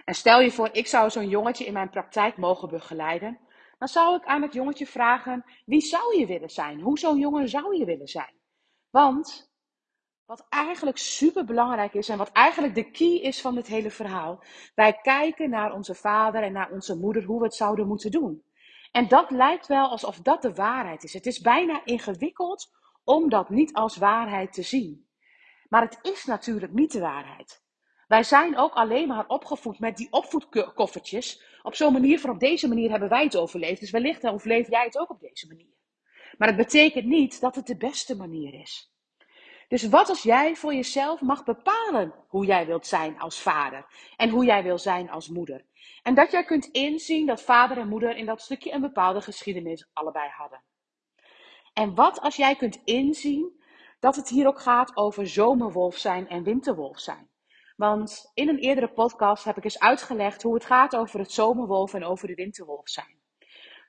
En 0.08 0.14
stel 0.14 0.40
je 0.40 0.50
voor, 0.50 0.68
ik 0.72 0.86
zou 0.86 1.10
zo'n 1.10 1.28
jongetje 1.28 1.64
in 1.64 1.72
mijn 1.72 1.90
praktijk 1.90 2.36
mogen 2.36 2.68
begeleiden. 2.68 3.38
Dan 3.78 3.88
zou 3.88 4.16
ik 4.16 4.24
aan 4.24 4.42
het 4.42 4.52
jongetje 4.52 4.86
vragen, 4.86 5.44
wie 5.66 5.80
zou 5.80 6.18
je 6.18 6.26
willen 6.26 6.50
zijn? 6.50 6.80
Hoe 6.80 6.98
zo'n 6.98 7.18
jongen 7.18 7.48
zou 7.48 7.76
je 7.76 7.84
willen 7.84 8.08
zijn? 8.08 8.34
Want 8.90 9.50
wat 10.24 10.46
eigenlijk 10.48 10.98
super 10.98 11.44
belangrijk 11.44 11.94
is 11.94 12.08
en 12.08 12.18
wat 12.18 12.32
eigenlijk 12.32 12.74
de 12.74 12.90
key 12.90 13.14
is 13.20 13.40
van 13.40 13.54
dit 13.54 13.66
hele 13.66 13.90
verhaal. 13.90 14.44
Wij 14.74 14.98
kijken 15.02 15.50
naar 15.50 15.72
onze 15.72 15.94
vader 15.94 16.42
en 16.42 16.52
naar 16.52 16.70
onze 16.70 16.96
moeder 16.96 17.24
hoe 17.24 17.38
we 17.38 17.44
het 17.44 17.54
zouden 17.54 17.86
moeten 17.86 18.10
doen. 18.10 18.42
En 18.92 19.08
dat 19.08 19.30
lijkt 19.30 19.66
wel 19.66 19.88
alsof 19.88 20.20
dat 20.20 20.42
de 20.42 20.54
waarheid 20.54 21.04
is. 21.04 21.12
Het 21.12 21.26
is 21.26 21.40
bijna 21.40 21.84
ingewikkeld 21.84 22.70
om 23.04 23.28
dat 23.28 23.48
niet 23.48 23.72
als 23.72 23.96
waarheid 23.96 24.52
te 24.52 24.62
zien. 24.62 25.06
Maar 25.68 25.82
het 25.82 25.98
is 26.02 26.24
natuurlijk 26.24 26.72
niet 26.72 26.92
de 26.92 27.00
waarheid. 27.00 27.66
Wij 28.08 28.22
zijn 28.22 28.56
ook 28.56 28.72
alleen 28.72 29.08
maar 29.08 29.26
opgevoed 29.26 29.78
met 29.78 29.96
die 29.96 30.08
opvoedkoffertjes. 30.10 31.42
Op 31.62 31.74
zo'n 31.74 31.92
manier 31.92 32.20
van 32.20 32.30
op 32.30 32.40
deze 32.40 32.68
manier 32.68 32.90
hebben 32.90 33.08
wij 33.08 33.24
het 33.24 33.36
overleefd. 33.36 33.80
Dus 33.80 33.90
wellicht 33.90 34.26
overleef 34.26 34.68
jij 34.70 34.84
het 34.84 34.98
ook 34.98 35.10
op 35.10 35.20
deze 35.20 35.46
manier. 35.46 35.74
Maar 36.38 36.48
het 36.48 36.56
betekent 36.56 37.04
niet 37.04 37.40
dat 37.40 37.54
het 37.54 37.66
de 37.66 37.76
beste 37.76 38.16
manier 38.16 38.54
is. 38.54 38.92
Dus 39.68 39.88
wat 39.88 40.08
als 40.08 40.22
jij 40.22 40.56
voor 40.56 40.74
jezelf 40.74 41.20
mag 41.20 41.44
bepalen 41.44 42.14
hoe 42.28 42.46
jij 42.46 42.66
wilt 42.66 42.86
zijn 42.86 43.18
als 43.18 43.40
vader 43.40 43.86
en 44.16 44.28
hoe 44.28 44.44
jij 44.44 44.62
wil 44.62 44.78
zijn 44.78 45.10
als 45.10 45.28
moeder? 45.28 45.64
En 46.02 46.14
dat 46.14 46.30
jij 46.30 46.44
kunt 46.44 46.66
inzien 46.66 47.26
dat 47.26 47.42
vader 47.42 47.78
en 47.78 47.88
moeder 47.88 48.16
in 48.16 48.26
dat 48.26 48.42
stukje 48.42 48.72
een 48.72 48.80
bepaalde 48.80 49.20
geschiedenis 49.20 49.88
allebei 49.92 50.28
hadden. 50.28 50.62
En 51.72 51.94
wat 51.94 52.20
als 52.20 52.36
jij 52.36 52.56
kunt 52.56 52.80
inzien 52.84 53.62
dat 54.00 54.16
het 54.16 54.28
hier 54.28 54.46
ook 54.46 54.60
gaat 54.60 54.96
over 54.96 55.26
zomerwolf 55.26 55.96
zijn 55.96 56.28
en 56.28 56.42
winterwolf 56.42 56.98
zijn? 56.98 57.27
Want 57.78 58.30
in 58.34 58.48
een 58.48 58.58
eerdere 58.58 58.88
podcast 58.88 59.44
heb 59.44 59.56
ik 59.56 59.64
eens 59.64 59.78
uitgelegd 59.78 60.42
hoe 60.42 60.54
het 60.54 60.64
gaat 60.64 60.96
over 60.96 61.18
het 61.18 61.32
zomerwolf 61.32 61.94
en 61.94 62.04
over 62.04 62.26
de 62.26 62.34
winterwolf 62.34 62.88
zijn. 62.88 63.20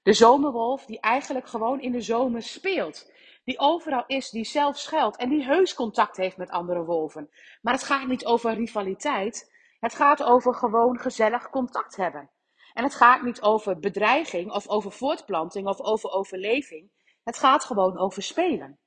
De 0.03 0.13
zomerwolf 0.13 0.85
die 0.85 0.99
eigenlijk 0.99 1.47
gewoon 1.47 1.81
in 1.81 1.91
de 1.91 2.01
zomer 2.01 2.43
speelt. 2.43 3.11
Die 3.43 3.59
overal 3.59 4.03
is, 4.07 4.29
die 4.29 4.45
zelf 4.45 4.77
schuilt 4.77 5.17
en 5.17 5.29
die 5.29 5.43
heus 5.43 5.73
contact 5.73 6.17
heeft 6.17 6.37
met 6.37 6.49
andere 6.49 6.83
wolven. 6.83 7.29
Maar 7.61 7.73
het 7.73 7.83
gaat 7.83 8.07
niet 8.07 8.25
over 8.25 8.53
rivaliteit. 8.53 9.53
Het 9.79 9.95
gaat 9.95 10.23
over 10.23 10.53
gewoon 10.53 10.99
gezellig 10.99 11.49
contact 11.49 11.95
hebben. 11.95 12.29
En 12.73 12.83
het 12.83 12.95
gaat 12.95 13.21
niet 13.21 13.41
over 13.41 13.79
bedreiging 13.79 14.51
of 14.51 14.67
over 14.67 14.91
voortplanting 14.91 15.67
of 15.67 15.81
over 15.81 16.09
overleving. 16.09 16.91
Het 17.23 17.37
gaat 17.37 17.63
gewoon 17.63 17.97
over 17.97 18.23
spelen. 18.23 18.79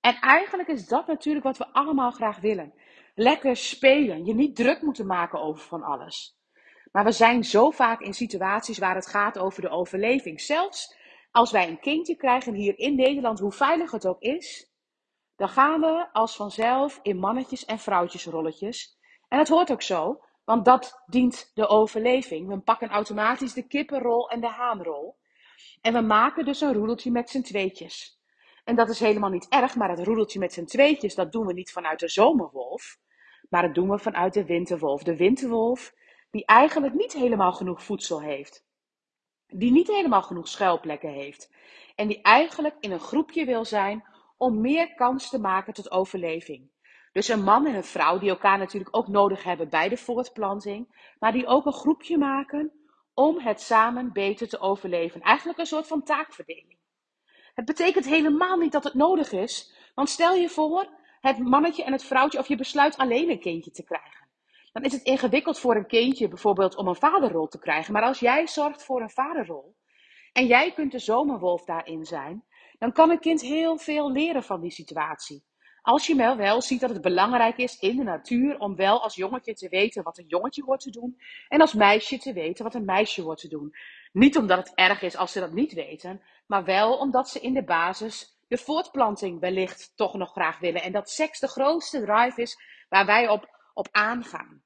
En 0.00 0.14
eigenlijk 0.14 0.68
is 0.68 0.86
dat 0.86 1.06
natuurlijk 1.06 1.44
wat 1.44 1.58
we 1.58 1.72
allemaal 1.72 2.10
graag 2.10 2.40
willen. 2.40 2.74
Lekker 3.14 3.56
spelen, 3.56 4.24
je 4.24 4.34
niet 4.34 4.56
druk 4.56 4.82
moeten 4.82 5.06
maken 5.06 5.40
over 5.40 5.62
van 5.62 5.82
alles. 5.82 6.36
Maar 6.92 7.04
we 7.04 7.12
zijn 7.12 7.44
zo 7.44 7.70
vaak 7.70 8.00
in 8.00 8.14
situaties 8.14 8.78
waar 8.78 8.94
het 8.94 9.06
gaat 9.06 9.38
over 9.38 9.62
de 9.62 9.68
overleving. 9.68 10.40
Zelfs 10.40 10.96
als 11.30 11.50
wij 11.50 11.68
een 11.68 11.80
kindje 11.80 12.16
krijgen 12.16 12.54
hier 12.54 12.78
in 12.78 12.94
Nederland, 12.94 13.38
hoe 13.38 13.52
veilig 13.52 13.90
het 13.90 14.06
ook 14.06 14.20
is, 14.20 14.70
dan 15.36 15.48
gaan 15.48 15.80
we 15.80 16.08
als 16.12 16.36
vanzelf 16.36 16.98
in 17.02 17.18
mannetjes 17.18 17.64
en 17.64 17.78
vrouwtjesrolletjes. 17.78 18.98
En 19.28 19.38
het 19.38 19.48
hoort 19.48 19.72
ook 19.72 19.82
zo, 19.82 20.24
want 20.44 20.64
dat 20.64 21.02
dient 21.06 21.50
de 21.54 21.68
overleving. 21.68 22.48
We 22.48 22.60
pakken 22.60 22.88
automatisch 22.88 23.52
de 23.52 23.66
kippenrol 23.66 24.30
en 24.30 24.40
de 24.40 24.48
haanrol. 24.48 25.18
En 25.80 25.92
we 25.92 26.00
maken 26.00 26.44
dus 26.44 26.60
een 26.60 26.72
roedeltje 26.72 27.10
met 27.10 27.30
z'n 27.30 27.42
tweetjes. 27.42 28.20
En 28.64 28.76
dat 28.76 28.88
is 28.88 29.00
helemaal 29.00 29.30
niet 29.30 29.48
erg, 29.48 29.76
maar 29.76 29.90
het 29.90 30.04
roedeltje 30.04 30.38
met 30.38 30.52
z'n 30.52 30.64
tweetjes, 30.64 31.14
dat 31.14 31.32
doen 31.32 31.46
we 31.46 31.52
niet 31.52 31.72
vanuit 31.72 31.98
de 31.98 32.08
zomerwolf, 32.08 32.98
maar 33.52 33.62
dat 33.62 33.74
doen 33.74 33.90
we 33.90 33.98
vanuit 33.98 34.34
de 34.34 34.44
winterwolf. 34.44 35.02
De 35.02 35.16
winterwolf 35.16 35.94
die 36.30 36.46
eigenlijk 36.46 36.94
niet 36.94 37.12
helemaal 37.12 37.52
genoeg 37.52 37.82
voedsel 37.82 38.20
heeft. 38.20 38.64
Die 39.46 39.72
niet 39.72 39.88
helemaal 39.88 40.22
genoeg 40.22 40.48
schuilplekken 40.48 41.12
heeft. 41.12 41.54
En 41.94 42.08
die 42.08 42.22
eigenlijk 42.22 42.76
in 42.80 42.92
een 42.92 43.00
groepje 43.00 43.44
wil 43.44 43.64
zijn 43.64 44.04
om 44.36 44.60
meer 44.60 44.94
kans 44.94 45.28
te 45.28 45.40
maken 45.40 45.74
tot 45.74 45.90
overleving. 45.90 46.70
Dus 47.12 47.28
een 47.28 47.42
man 47.42 47.66
en 47.66 47.74
een 47.74 47.84
vrouw 47.84 48.18
die 48.18 48.30
elkaar 48.30 48.58
natuurlijk 48.58 48.96
ook 48.96 49.08
nodig 49.08 49.42
hebben 49.42 49.68
bij 49.68 49.88
de 49.88 49.96
voortplanting, 49.96 51.12
maar 51.18 51.32
die 51.32 51.46
ook 51.46 51.66
een 51.66 51.72
groepje 51.72 52.18
maken 52.18 52.72
om 53.14 53.38
het 53.38 53.60
samen 53.60 54.12
beter 54.12 54.48
te 54.48 54.60
overleven. 54.60 55.20
Eigenlijk 55.20 55.58
een 55.58 55.66
soort 55.66 55.86
van 55.86 56.02
taakverdeling. 56.02 56.78
Het 57.54 57.64
betekent 57.64 58.04
helemaal 58.04 58.56
niet 58.56 58.72
dat 58.72 58.84
het 58.84 58.94
nodig 58.94 59.32
is, 59.32 59.74
want 59.94 60.08
stel 60.08 60.34
je 60.34 60.48
voor, 60.48 61.00
het 61.22 61.38
mannetje 61.38 61.84
en 61.84 61.92
het 61.92 62.04
vrouwtje, 62.04 62.38
of 62.38 62.48
je 62.48 62.56
besluit 62.56 62.96
alleen 62.96 63.30
een 63.30 63.40
kindje 63.40 63.70
te 63.70 63.84
krijgen. 63.84 64.28
Dan 64.72 64.82
is 64.82 64.92
het 64.92 65.02
ingewikkeld 65.02 65.58
voor 65.58 65.76
een 65.76 65.86
kindje 65.86 66.28
bijvoorbeeld 66.28 66.76
om 66.76 66.88
een 66.88 66.94
vaderrol 66.94 67.46
te 67.46 67.58
krijgen. 67.58 67.92
Maar 67.92 68.02
als 68.02 68.18
jij 68.18 68.46
zorgt 68.46 68.84
voor 68.84 69.00
een 69.00 69.10
vaderrol 69.10 69.76
en 70.32 70.46
jij 70.46 70.72
kunt 70.72 70.92
de 70.92 70.98
zomerwolf 70.98 71.64
daarin 71.64 72.04
zijn, 72.04 72.44
dan 72.78 72.92
kan 72.92 73.10
een 73.10 73.18
kind 73.18 73.40
heel 73.40 73.78
veel 73.78 74.12
leren 74.12 74.42
van 74.42 74.60
die 74.60 74.70
situatie. 74.70 75.44
Als 75.82 76.06
je 76.06 76.36
wel, 76.36 76.62
ziet 76.62 76.80
dat 76.80 76.90
het 76.90 77.00
belangrijk 77.00 77.56
is 77.56 77.78
in 77.78 77.96
de 77.96 78.02
natuur 78.02 78.58
om 78.58 78.76
wel 78.76 79.02
als 79.02 79.14
jongetje 79.14 79.54
te 79.54 79.68
weten 79.68 80.02
wat 80.02 80.18
een 80.18 80.26
jongetje 80.26 80.62
hoort 80.62 80.80
te 80.80 80.90
doen 80.90 81.20
en 81.48 81.60
als 81.60 81.74
meisje 81.74 82.18
te 82.18 82.32
weten 82.32 82.64
wat 82.64 82.74
een 82.74 82.84
meisje 82.84 83.22
hoort 83.22 83.40
te 83.40 83.48
doen. 83.48 83.74
Niet 84.12 84.36
omdat 84.36 84.58
het 84.58 84.74
erg 84.74 85.02
is 85.02 85.16
als 85.16 85.32
ze 85.32 85.40
dat 85.40 85.52
niet 85.52 85.72
weten, 85.72 86.22
maar 86.46 86.64
wel 86.64 86.96
omdat 86.96 87.28
ze 87.28 87.40
in 87.40 87.54
de 87.54 87.64
basis 87.64 88.31
de 88.52 88.58
voortplanting 88.58 89.40
wellicht 89.40 89.92
toch 89.96 90.14
nog 90.14 90.30
graag 90.30 90.58
willen. 90.58 90.82
En 90.82 90.92
dat 90.92 91.10
seks 91.10 91.40
de 91.40 91.48
grootste 91.48 92.04
drive 92.04 92.40
is 92.40 92.58
waar 92.88 93.06
wij 93.06 93.28
op, 93.28 93.48
op 93.74 93.88
aangaan. 93.90 94.62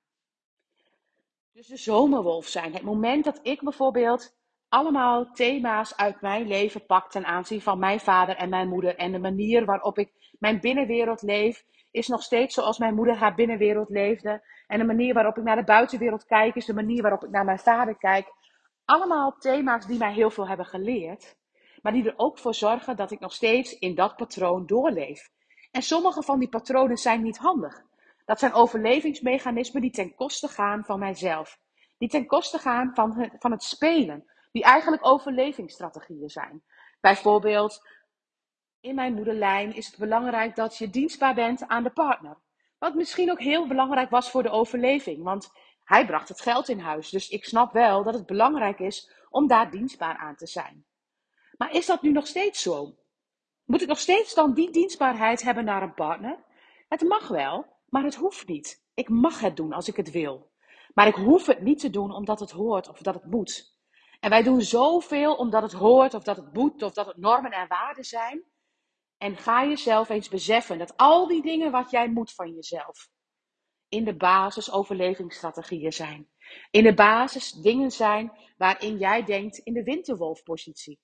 Dus 1.53 1.67
de 1.67 1.77
zomerwolf 1.77 2.47
zijn. 2.47 2.73
Het 2.73 2.83
moment 2.83 3.25
dat 3.25 3.39
ik 3.43 3.63
bijvoorbeeld 3.63 4.37
allemaal 4.69 5.33
thema's 5.33 5.97
uit 5.97 6.21
mijn 6.21 6.47
leven 6.47 6.87
pak 6.87 7.11
ten 7.11 7.25
aanzien 7.25 7.63
van 7.63 7.79
mijn 7.79 8.01
vader 8.01 8.37
en 8.37 8.49
mijn 8.49 8.69
moeder. 8.69 8.97
En 8.97 9.13
de 9.13 9.19
manier 9.19 9.65
waarop 9.65 9.99
ik 9.99 10.13
mijn 10.39 10.61
binnenwereld 10.61 11.23
leef, 11.23 11.65
is 11.91 12.09
nog 12.09 12.23
steeds 12.23 12.55
zoals 12.55 12.79
mijn 12.79 12.95
moeder 12.95 13.17
haar 13.17 13.35
binnenwereld 13.35 13.89
leefde. 13.89 14.43
En 14.67 14.79
de 14.79 14.85
manier 14.85 15.15
waarop 15.15 15.37
ik 15.37 15.45
naar 15.45 15.57
de 15.57 15.65
buitenwereld 15.65 16.25
kijk, 16.25 16.55
is 16.55 16.67
de 16.67 16.75
manier 16.75 17.03
waarop 17.03 17.25
ik 17.25 17.31
naar 17.31 17.45
mijn 17.45 17.59
vader 17.59 17.97
kijk. 17.97 18.33
Allemaal 18.85 19.37
thema's 19.39 19.87
die 19.87 19.99
mij 19.99 20.13
heel 20.13 20.31
veel 20.31 20.49
hebben 20.49 20.67
geleerd, 20.67 21.37
maar 21.87 21.95
die 21.95 22.05
er 22.05 22.19
ook 22.19 22.39
voor 22.39 22.55
zorgen 22.55 22.97
dat 22.97 23.11
ik 23.11 23.21
nog 23.21 23.33
steeds 23.33 23.79
in 23.79 23.95
dat 23.95 24.17
patroon 24.17 24.67
doorleef. 24.67 25.31
En 25.71 25.83
sommige 25.83 26.23
van 26.23 26.39
die 26.39 26.49
patronen 26.49 26.97
zijn 26.97 27.23
niet 27.23 27.39
handig. 27.39 27.83
Dat 28.25 28.39
zijn 28.39 28.53
overlevingsmechanismen 28.53 29.83
die 29.83 29.91
ten 29.91 30.15
koste 30.15 30.49
gaan 30.49 30.85
van 30.85 30.99
mijzelf. 30.99 31.59
Die 31.99 32.09
ten 32.09 32.27
koste 32.27 32.59
gaan 32.59 32.91
van 32.95 33.13
het, 33.13 33.33
van 33.39 33.51
het 33.51 33.63
spelen. 33.63 34.31
Die 34.53 34.63
eigenlijk 34.63 35.07
overlevingsstrategieën 35.07 36.29
zijn. 36.29 36.63
Bijvoorbeeld, 37.01 37.89
in 38.81 38.95
mijn 38.95 39.15
moederlijn 39.15 39.75
is 39.75 39.87
het 39.87 39.99
belangrijk 39.99 40.57
dat 40.57 40.77
je 40.77 40.91
dienstbaar 40.91 41.35
bent 41.35 41.69
aan 41.69 41.83
de 41.83 41.91
partner. 41.91 42.37
Wat 42.79 42.95
misschien 42.95 43.31
ook 43.31 43.41
heel 43.41 43.67
belangrijk 43.67 44.11
was 44.11 44.31
voor 44.31 44.43
de 44.43 44.51
overleving. 44.51 45.23
Want 45.23 45.51
hij 45.85 46.07
bracht 46.07 46.29
het 46.29 46.41
geld 46.41 46.69
in 46.69 46.81
huis. 46.81 47.11
Dus 47.11 47.29
ik 47.29 47.45
snap 47.45 47.73
wel 47.73 48.03
dat 48.03 48.15
het 48.15 48.27
belangrijk 48.27 48.79
is 48.79 49.13
om 49.31 49.47
daar 49.47 49.71
dienstbaar 49.71 50.17
aan 50.17 50.37
te 50.37 50.47
zijn. 50.47 50.85
Maar 51.57 51.73
is 51.73 51.87
dat 51.87 52.03
nu 52.03 52.13
nog 52.13 52.27
steeds 52.27 52.63
zo? 52.63 52.95
Moet 53.65 53.83
ik 53.83 53.89
nog 53.89 53.99
steeds 53.99 54.35
dan 54.35 54.55
die 54.55 54.71
dienstbaarheid 54.71 55.43
hebben 55.43 55.65
naar 55.65 55.83
een 55.83 55.95
partner? 55.95 56.45
Het 56.89 57.03
mag 57.03 57.29
wel, 57.29 57.67
maar 57.89 58.05
het 58.05 58.15
hoeft 58.15 58.49
niet. 58.49 58.85
Ik 58.95 59.09
mag 59.09 59.41
het 59.41 59.57
doen 59.57 59.73
als 59.73 59.89
ik 59.89 59.97
het 59.97 60.11
wil. 60.11 60.51
Maar 60.95 61.07
ik 61.07 61.15
hoef 61.15 61.47
het 61.47 61.61
niet 61.61 61.79
te 61.79 61.91
doen 61.91 62.11
omdat 62.11 62.41
het 62.41 62.51
hoort 62.51 62.89
of 62.89 62.99
dat 62.99 63.15
het 63.15 63.25
moet. 63.25 63.77
En 64.21 64.31
wij 64.31 64.43
doen 64.43 64.61
zoveel 64.61 65.35
omdat 65.35 65.63
het 65.63 65.73
hoort 65.73 66.15
of 66.15 66.23
dat 66.23 66.37
het 66.37 66.53
moet 66.53 66.83
of 66.83 66.93
dat 66.93 67.07
het 67.07 67.17
normen 67.17 67.51
en 67.51 67.69
waarden 67.69 68.05
zijn. 68.05 68.45
En 69.19 69.37
ga 69.37 69.65
jezelf 69.65 70.09
eens 70.09 70.29
beseffen 70.29 70.79
dat 70.79 70.97
al 70.97 71.27
die 71.27 71.43
dingen 71.43 71.71
wat 71.71 71.91
jij 71.91 72.09
moet 72.09 72.33
van 72.33 72.55
jezelf, 72.55 73.09
in 73.89 74.05
de 74.05 74.17
basis 74.17 74.71
overlevingsstrategieën 74.71 75.93
zijn. 75.93 76.29
In 76.71 76.83
de 76.83 76.95
basis 76.95 77.53
dingen 77.53 77.91
zijn 77.91 78.33
waarin 78.57 78.99
jij 78.99 79.25
denkt 79.25 79.59
in 79.59 79.73
de 79.73 79.83
winterwolfpositie. 79.83 80.99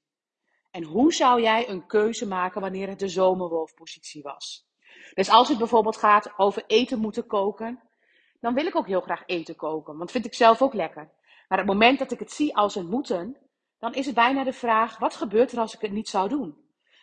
En 0.73 0.83
hoe 0.85 1.13
zou 1.13 1.41
jij 1.41 1.69
een 1.69 1.87
keuze 1.87 2.27
maken 2.27 2.61
wanneer 2.61 2.89
het 2.89 2.99
de 2.99 3.09
zomerwolfpositie 3.09 4.23
was? 4.23 4.67
Dus 5.15 5.31
als 5.31 5.49
het 5.49 5.59
bijvoorbeeld 5.59 5.97
gaat 5.97 6.33
over 6.37 6.65
eten 6.67 6.99
moeten 6.99 7.27
koken, 7.27 7.81
dan 8.41 8.55
wil 8.55 8.67
ik 8.67 8.77
ook 8.77 8.87
heel 8.87 9.01
graag 9.01 9.23
eten 9.27 9.57
koken, 9.57 9.97
want 9.97 10.11
vind 10.11 10.25
ik 10.25 10.35
zelf 10.35 10.63
ook 10.63 10.75
lekker. 10.75 11.11
Maar 11.49 11.59
het 11.59 11.67
moment 11.67 11.99
dat 11.99 12.13
ik 12.13 12.19
het 12.19 12.33
zie 12.33 12.57
als 12.57 12.75
een 12.75 12.89
moeten, 12.89 13.37
dan 13.79 13.95
is 13.95 14.07
het 14.07 14.15
bijna 14.15 14.45
de 14.45 14.53
vraag: 14.53 14.99
wat 14.99 15.17
gebeurt 15.17 15.53
er 15.53 15.59
als 15.59 15.75
ik 15.75 15.81
het 15.81 15.93
niet 15.93 16.09
zou 16.09 16.29
doen? 16.29 16.57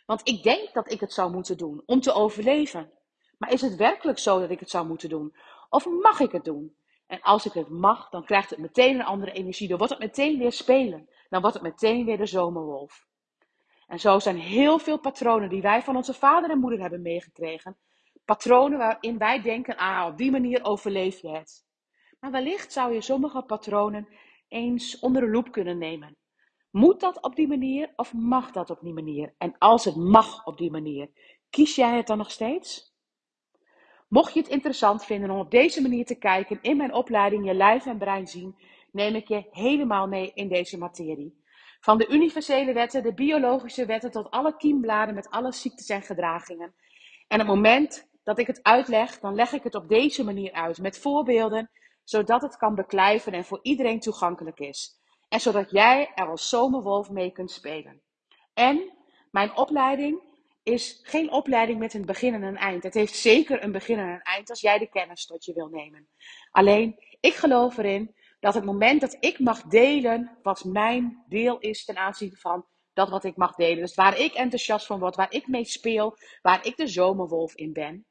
Want 0.06 0.28
ik 0.28 0.44
denk 0.44 0.74
dat 0.74 0.92
ik 0.92 1.00
het 1.00 1.14
zou 1.14 1.32
moeten 1.32 1.58
doen 1.58 1.84
om 1.86 2.02
te 2.02 2.14
overleven. 2.14 2.92
Maar 3.38 3.52
is 3.52 3.62
het 3.62 3.76
werkelijk 3.76 4.20
zo 4.20 4.40
dat 4.40 4.50
ik 4.50 4.60
het 4.60 4.70
zou 4.70 4.88
moeten 4.88 5.10
doen? 5.10 5.36
Of 5.70 5.86
mag 5.86 6.20
ik 6.20 6.32
het 6.32 6.44
doen? 6.44 6.76
En 7.08 7.22
als 7.22 7.46
ik 7.46 7.54
het 7.54 7.70
mag, 7.70 8.10
dan 8.10 8.26
krijgt 8.26 8.50
het 8.50 8.60
meteen 8.60 8.96
een 8.96 9.06
andere 9.06 9.32
energie. 9.32 9.68
Dan 9.68 9.78
wordt 9.78 9.94
het 9.94 10.02
meteen 10.02 10.38
weer 10.38 10.52
spelen. 10.52 11.10
Dan 11.30 11.42
wordt 11.42 11.56
het 11.56 11.66
meteen 11.66 12.06
weer 12.06 12.18
de 12.18 12.26
zomerwolf. 12.26 13.08
En 13.89 14.00
zo 14.00 14.19
zijn 14.19 14.38
heel 14.38 14.79
veel 14.79 15.00
patronen 15.00 15.50
die 15.50 15.62
wij 15.62 15.81
van 15.81 15.96
onze 15.96 16.13
vader 16.13 16.50
en 16.50 16.60
moeder 16.60 16.79
hebben 16.79 17.01
meegekregen. 17.01 17.77
Patronen 18.25 18.77
waarin 18.77 19.17
wij 19.17 19.41
denken, 19.41 19.77
ah, 19.77 20.08
op 20.08 20.17
die 20.17 20.31
manier 20.31 20.63
overleef 20.63 21.22
je 21.22 21.29
het. 21.29 21.65
Maar 22.19 22.31
wellicht 22.31 22.74
zou 22.74 22.93
je 22.93 23.01
sommige 23.01 23.41
patronen 23.41 24.08
eens 24.48 25.00
onder 25.00 25.22
de 25.22 25.29
loep 25.29 25.51
kunnen 25.51 25.77
nemen. 25.77 26.17
Moet 26.72 27.00
dat 27.00 27.22
op 27.22 27.36
die 27.36 27.48
manier 27.48 27.93
of 27.96 28.13
mag 28.13 28.51
dat 28.51 28.69
op 28.69 28.79
die 28.81 28.93
manier? 28.93 29.34
En 29.38 29.55
als 29.58 29.86
het 29.86 29.96
mag 29.96 30.46
op 30.46 30.58
die 30.58 30.72
manier, 30.72 31.10
kies 31.50 31.75
jij 31.75 31.98
het 31.98 32.08
dan 32.08 32.17
nog 32.17 32.31
steeds? 32.31 32.93
Mocht 34.08 34.34
je 34.34 34.39
het 34.39 34.50
interessant 34.50 35.05
vinden 35.05 35.29
om 35.29 35.39
op 35.39 35.51
deze 35.51 35.81
manier 35.81 36.05
te 36.05 36.17
kijken 36.17 36.60
in 36.62 36.77
mijn 36.77 36.93
opleiding 36.93 37.46
Je 37.46 37.53
Lijf 37.53 37.86
en 37.86 37.98
Brein 37.98 38.27
zien, 38.27 38.55
neem 38.91 39.15
ik 39.15 39.27
je 39.27 39.48
helemaal 39.51 40.08
mee 40.08 40.31
in 40.34 40.48
deze 40.48 40.77
materie. 40.77 41.38
Van 41.79 41.98
de 41.98 42.07
universele 42.07 42.74
wetten, 42.74 43.03
de 43.03 43.13
biologische 43.13 43.86
wetten 43.86 44.12
tot 44.12 44.31
alle 44.31 44.55
kiembladen 44.57 45.15
met 45.15 45.29
alle 45.29 45.51
ziektes 45.51 45.89
en 45.89 46.01
gedragingen. 46.01 46.74
En 47.27 47.41
op 47.41 47.48
het 47.48 47.55
moment 47.55 48.07
dat 48.24 48.39
ik 48.39 48.48
het 48.48 48.63
uitleg, 48.63 49.19
dan 49.19 49.36
leg 49.36 49.51
ik 49.51 49.63
het 49.63 49.75
op 49.75 49.89
deze 49.89 50.24
manier 50.24 50.51
uit 50.51 50.77
met 50.77 51.00
voorbeelden, 51.00 51.69
zodat 52.03 52.41
het 52.41 52.57
kan 52.57 52.75
beklijven 52.75 53.33
en 53.33 53.45
voor 53.45 53.59
iedereen 53.62 54.00
toegankelijk 54.00 54.59
is. 54.59 55.00
En 55.29 55.39
zodat 55.39 55.71
jij 55.71 56.12
er 56.15 56.27
als 56.27 56.50
zomerwolf 56.50 57.09
mee 57.09 57.31
kunt 57.31 57.51
spelen. 57.51 58.01
En 58.53 58.93
mijn 59.31 59.55
opleiding 59.55 60.21
is 60.63 61.00
geen 61.03 61.31
opleiding 61.31 61.79
met 61.79 61.93
een 61.93 62.05
begin 62.05 62.33
en 62.33 62.43
een 62.43 62.57
eind. 62.57 62.83
Het 62.83 62.93
heeft 62.93 63.15
zeker 63.15 63.63
een 63.63 63.71
begin 63.71 64.00
en 64.00 64.07
een 64.07 64.21
eind 64.21 64.50
als 64.50 64.62
jij 64.62 64.77
de 64.77 64.89
kennis 64.89 65.25
tot 65.25 65.45
je 65.45 65.53
wil 65.53 65.67
nemen. 65.67 66.07
Alleen, 66.51 67.00
ik 67.19 67.33
geloof 67.33 67.77
erin 67.77 68.15
dat 68.39 68.53
het 68.53 68.65
moment 68.65 69.01
dat 69.01 69.17
ik 69.19 69.39
mag 69.39 69.62
delen 69.62 70.38
wat 70.43 70.63
mijn 70.63 71.24
deel 71.27 71.60
is 71.60 71.86
ten 71.86 71.98
aanzien 71.98 72.36
van 72.36 72.65
dat 72.93 73.10
wat 73.10 73.24
ik 73.24 73.36
mag 73.36 73.55
delen. 73.55 73.77
Dus 73.77 73.96
waar 73.96 74.17
ik 74.17 74.34
enthousiast 74.34 74.86
van 74.86 75.00
word, 75.00 75.15
waar 75.15 75.34
ik 75.34 75.48
mee 75.48 75.65
speel, 75.65 76.17
waar 76.41 76.65
ik 76.65 76.77
de 76.77 76.88
zomerwolf 76.88 77.55
in 77.55 77.74
ben. 77.74 78.05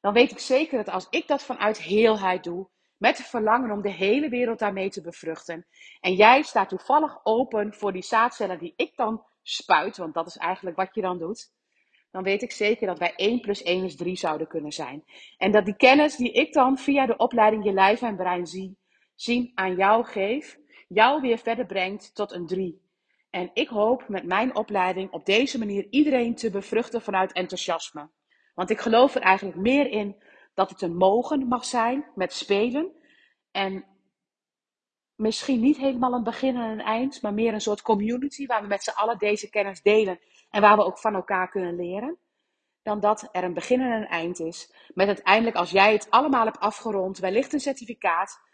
dan 0.00 0.12
weet 0.12 0.30
ik 0.30 0.38
zeker 0.38 0.84
dat 0.84 0.94
als 0.94 1.06
ik 1.10 1.26
dat 1.26 1.42
vanuit 1.42 1.82
heelheid 1.82 2.44
doe, 2.44 2.68
met 2.96 3.18
het 3.18 3.26
verlangen 3.26 3.70
om 3.70 3.82
de 3.82 3.90
hele 3.90 4.28
wereld 4.28 4.58
daarmee 4.58 4.90
te 4.90 5.00
bevruchten, 5.00 5.66
en 6.00 6.14
jij 6.14 6.42
staat 6.42 6.68
toevallig 6.68 7.20
open 7.22 7.74
voor 7.74 7.92
die 7.92 8.02
zaadcellen 8.02 8.58
die 8.58 8.72
ik 8.76 8.96
dan 8.96 9.24
spuit, 9.42 9.96
want 9.96 10.14
dat 10.14 10.26
is 10.26 10.36
eigenlijk 10.36 10.76
wat 10.76 10.94
je 10.94 11.00
dan 11.00 11.18
doet, 11.18 11.52
dan 12.10 12.22
weet 12.22 12.42
ik 12.42 12.52
zeker 12.52 12.86
dat 12.86 12.98
wij 12.98 13.14
1 13.16 13.40
plus 13.40 13.62
1 13.62 13.84
is 13.84 13.96
3 13.96 14.16
zouden 14.16 14.48
kunnen 14.48 14.72
zijn. 14.72 15.04
En 15.36 15.52
dat 15.52 15.64
die 15.64 15.76
kennis 15.76 16.16
die 16.16 16.32
ik 16.32 16.52
dan 16.52 16.78
via 16.78 17.06
de 17.06 17.16
opleiding 17.16 17.64
Je 17.64 17.72
Lijf 17.72 18.02
en 18.02 18.16
Brein 18.16 18.46
zie, 18.46 18.78
zien 19.20 19.52
aan 19.54 19.74
jou 19.74 20.04
geef, 20.04 20.58
jou 20.88 21.20
weer 21.20 21.38
verder 21.38 21.66
brengt 21.66 22.14
tot 22.14 22.32
een 22.32 22.46
3. 22.46 22.82
En 23.30 23.50
ik 23.52 23.68
hoop 23.68 24.08
met 24.08 24.24
mijn 24.24 24.54
opleiding 24.54 25.10
op 25.10 25.26
deze 25.26 25.58
manier 25.58 25.86
iedereen 25.90 26.34
te 26.34 26.50
bevruchten 26.50 27.02
vanuit 27.02 27.32
enthousiasme. 27.32 28.08
Want 28.54 28.70
ik 28.70 28.80
geloof 28.80 29.14
er 29.14 29.20
eigenlijk 29.20 29.58
meer 29.58 29.86
in 29.86 30.22
dat 30.54 30.70
het 30.70 30.82
een 30.82 30.96
mogen 30.96 31.48
mag 31.48 31.64
zijn 31.64 32.04
met 32.14 32.32
spelen. 32.32 32.92
En 33.50 33.84
misschien 35.14 35.60
niet 35.60 35.76
helemaal 35.76 36.12
een 36.12 36.22
begin 36.22 36.56
en 36.56 36.70
een 36.70 36.80
eind, 36.80 37.22
maar 37.22 37.34
meer 37.34 37.52
een 37.52 37.60
soort 37.60 37.82
community 37.82 38.46
waar 38.46 38.62
we 38.62 38.68
met 38.68 38.82
z'n 38.82 38.90
allen 38.90 39.18
deze 39.18 39.50
kennis 39.50 39.82
delen 39.82 40.20
en 40.50 40.60
waar 40.60 40.76
we 40.76 40.84
ook 40.84 40.98
van 40.98 41.14
elkaar 41.14 41.50
kunnen 41.50 41.76
leren. 41.76 42.18
Dan 42.82 43.00
dat 43.00 43.28
er 43.32 43.44
een 43.44 43.54
begin 43.54 43.80
en 43.80 43.90
een 43.90 44.06
eind 44.06 44.38
is. 44.38 44.72
Met 44.94 45.06
uiteindelijk, 45.06 45.56
als 45.56 45.70
jij 45.70 45.92
het 45.92 46.10
allemaal 46.10 46.44
hebt 46.44 46.60
afgerond, 46.60 47.18
wellicht 47.18 47.52
een 47.52 47.60
certificaat. 47.60 48.48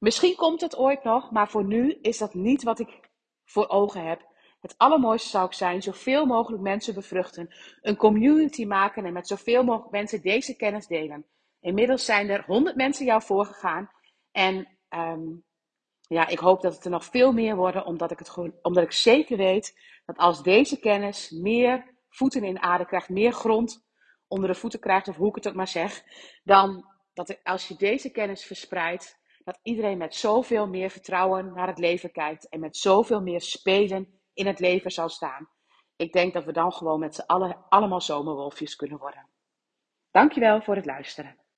Misschien 0.00 0.36
komt 0.36 0.60
het 0.60 0.76
ooit 0.76 1.04
nog, 1.04 1.30
maar 1.30 1.48
voor 1.48 1.64
nu 1.64 1.98
is 2.00 2.18
dat 2.18 2.34
niet 2.34 2.62
wat 2.62 2.78
ik 2.78 3.10
voor 3.44 3.68
ogen 3.68 4.04
heb. 4.04 4.28
Het 4.60 4.74
allermooiste 4.76 5.28
zou 5.28 5.46
ik 5.46 5.52
zijn, 5.52 5.82
zoveel 5.82 6.26
mogelijk 6.26 6.62
mensen 6.62 6.94
bevruchten, 6.94 7.54
een 7.80 7.96
community 7.96 8.64
maken 8.64 9.04
en 9.04 9.12
met 9.12 9.26
zoveel 9.26 9.64
mogelijk 9.64 9.92
mensen 9.92 10.22
deze 10.22 10.56
kennis 10.56 10.86
delen. 10.86 11.26
Inmiddels 11.60 12.04
zijn 12.04 12.28
er 12.28 12.44
honderd 12.46 12.76
mensen 12.76 13.04
jou 13.06 13.22
voorgegaan 13.22 13.90
en 14.32 14.68
um, 14.88 15.44
ja, 16.00 16.26
ik 16.26 16.38
hoop 16.38 16.60
dat 16.60 16.74
het 16.74 16.84
er 16.84 16.90
nog 16.90 17.04
veel 17.04 17.32
meer 17.32 17.56
worden, 17.56 17.84
omdat 17.84 18.10
ik, 18.10 18.18
het 18.18 18.28
gewoon, 18.28 18.54
omdat 18.62 18.82
ik 18.82 18.92
zeker 18.92 19.36
weet 19.36 19.78
dat 20.04 20.16
als 20.16 20.42
deze 20.42 20.78
kennis 20.78 21.30
meer 21.30 21.94
voeten 22.08 22.44
in 22.44 22.54
de 22.54 22.60
aarde 22.60 22.86
krijgt, 22.86 23.08
meer 23.08 23.32
grond 23.32 23.84
onder 24.28 24.48
de 24.48 24.54
voeten 24.54 24.80
krijgt, 24.80 25.08
of 25.08 25.16
hoe 25.16 25.28
ik 25.28 25.34
het 25.34 25.48
ook 25.48 25.54
maar 25.54 25.68
zeg, 25.68 26.02
dan 26.44 26.84
dat 27.14 27.44
als 27.44 27.68
je 27.68 27.76
deze 27.76 28.10
kennis 28.10 28.44
verspreidt, 28.44 29.19
dat 29.44 29.58
iedereen 29.62 29.98
met 29.98 30.14
zoveel 30.14 30.68
meer 30.68 30.90
vertrouwen 30.90 31.52
naar 31.52 31.66
het 31.66 31.78
leven 31.78 32.12
kijkt 32.12 32.48
en 32.48 32.60
met 32.60 32.76
zoveel 32.76 33.22
meer 33.22 33.40
spelen 33.40 34.20
in 34.32 34.46
het 34.46 34.60
leven 34.60 34.90
zal 34.90 35.08
staan. 35.08 35.48
Ik 35.96 36.12
denk 36.12 36.32
dat 36.32 36.44
we 36.44 36.52
dan 36.52 36.72
gewoon 36.72 37.00
met 37.00 37.14
z'n 37.14 37.26
allen 37.26 37.64
allemaal 37.68 38.00
zomerwolfjes 38.00 38.76
kunnen 38.76 38.98
worden. 38.98 39.28
Dankjewel 40.10 40.62
voor 40.62 40.76
het 40.76 40.86
luisteren. 40.86 41.39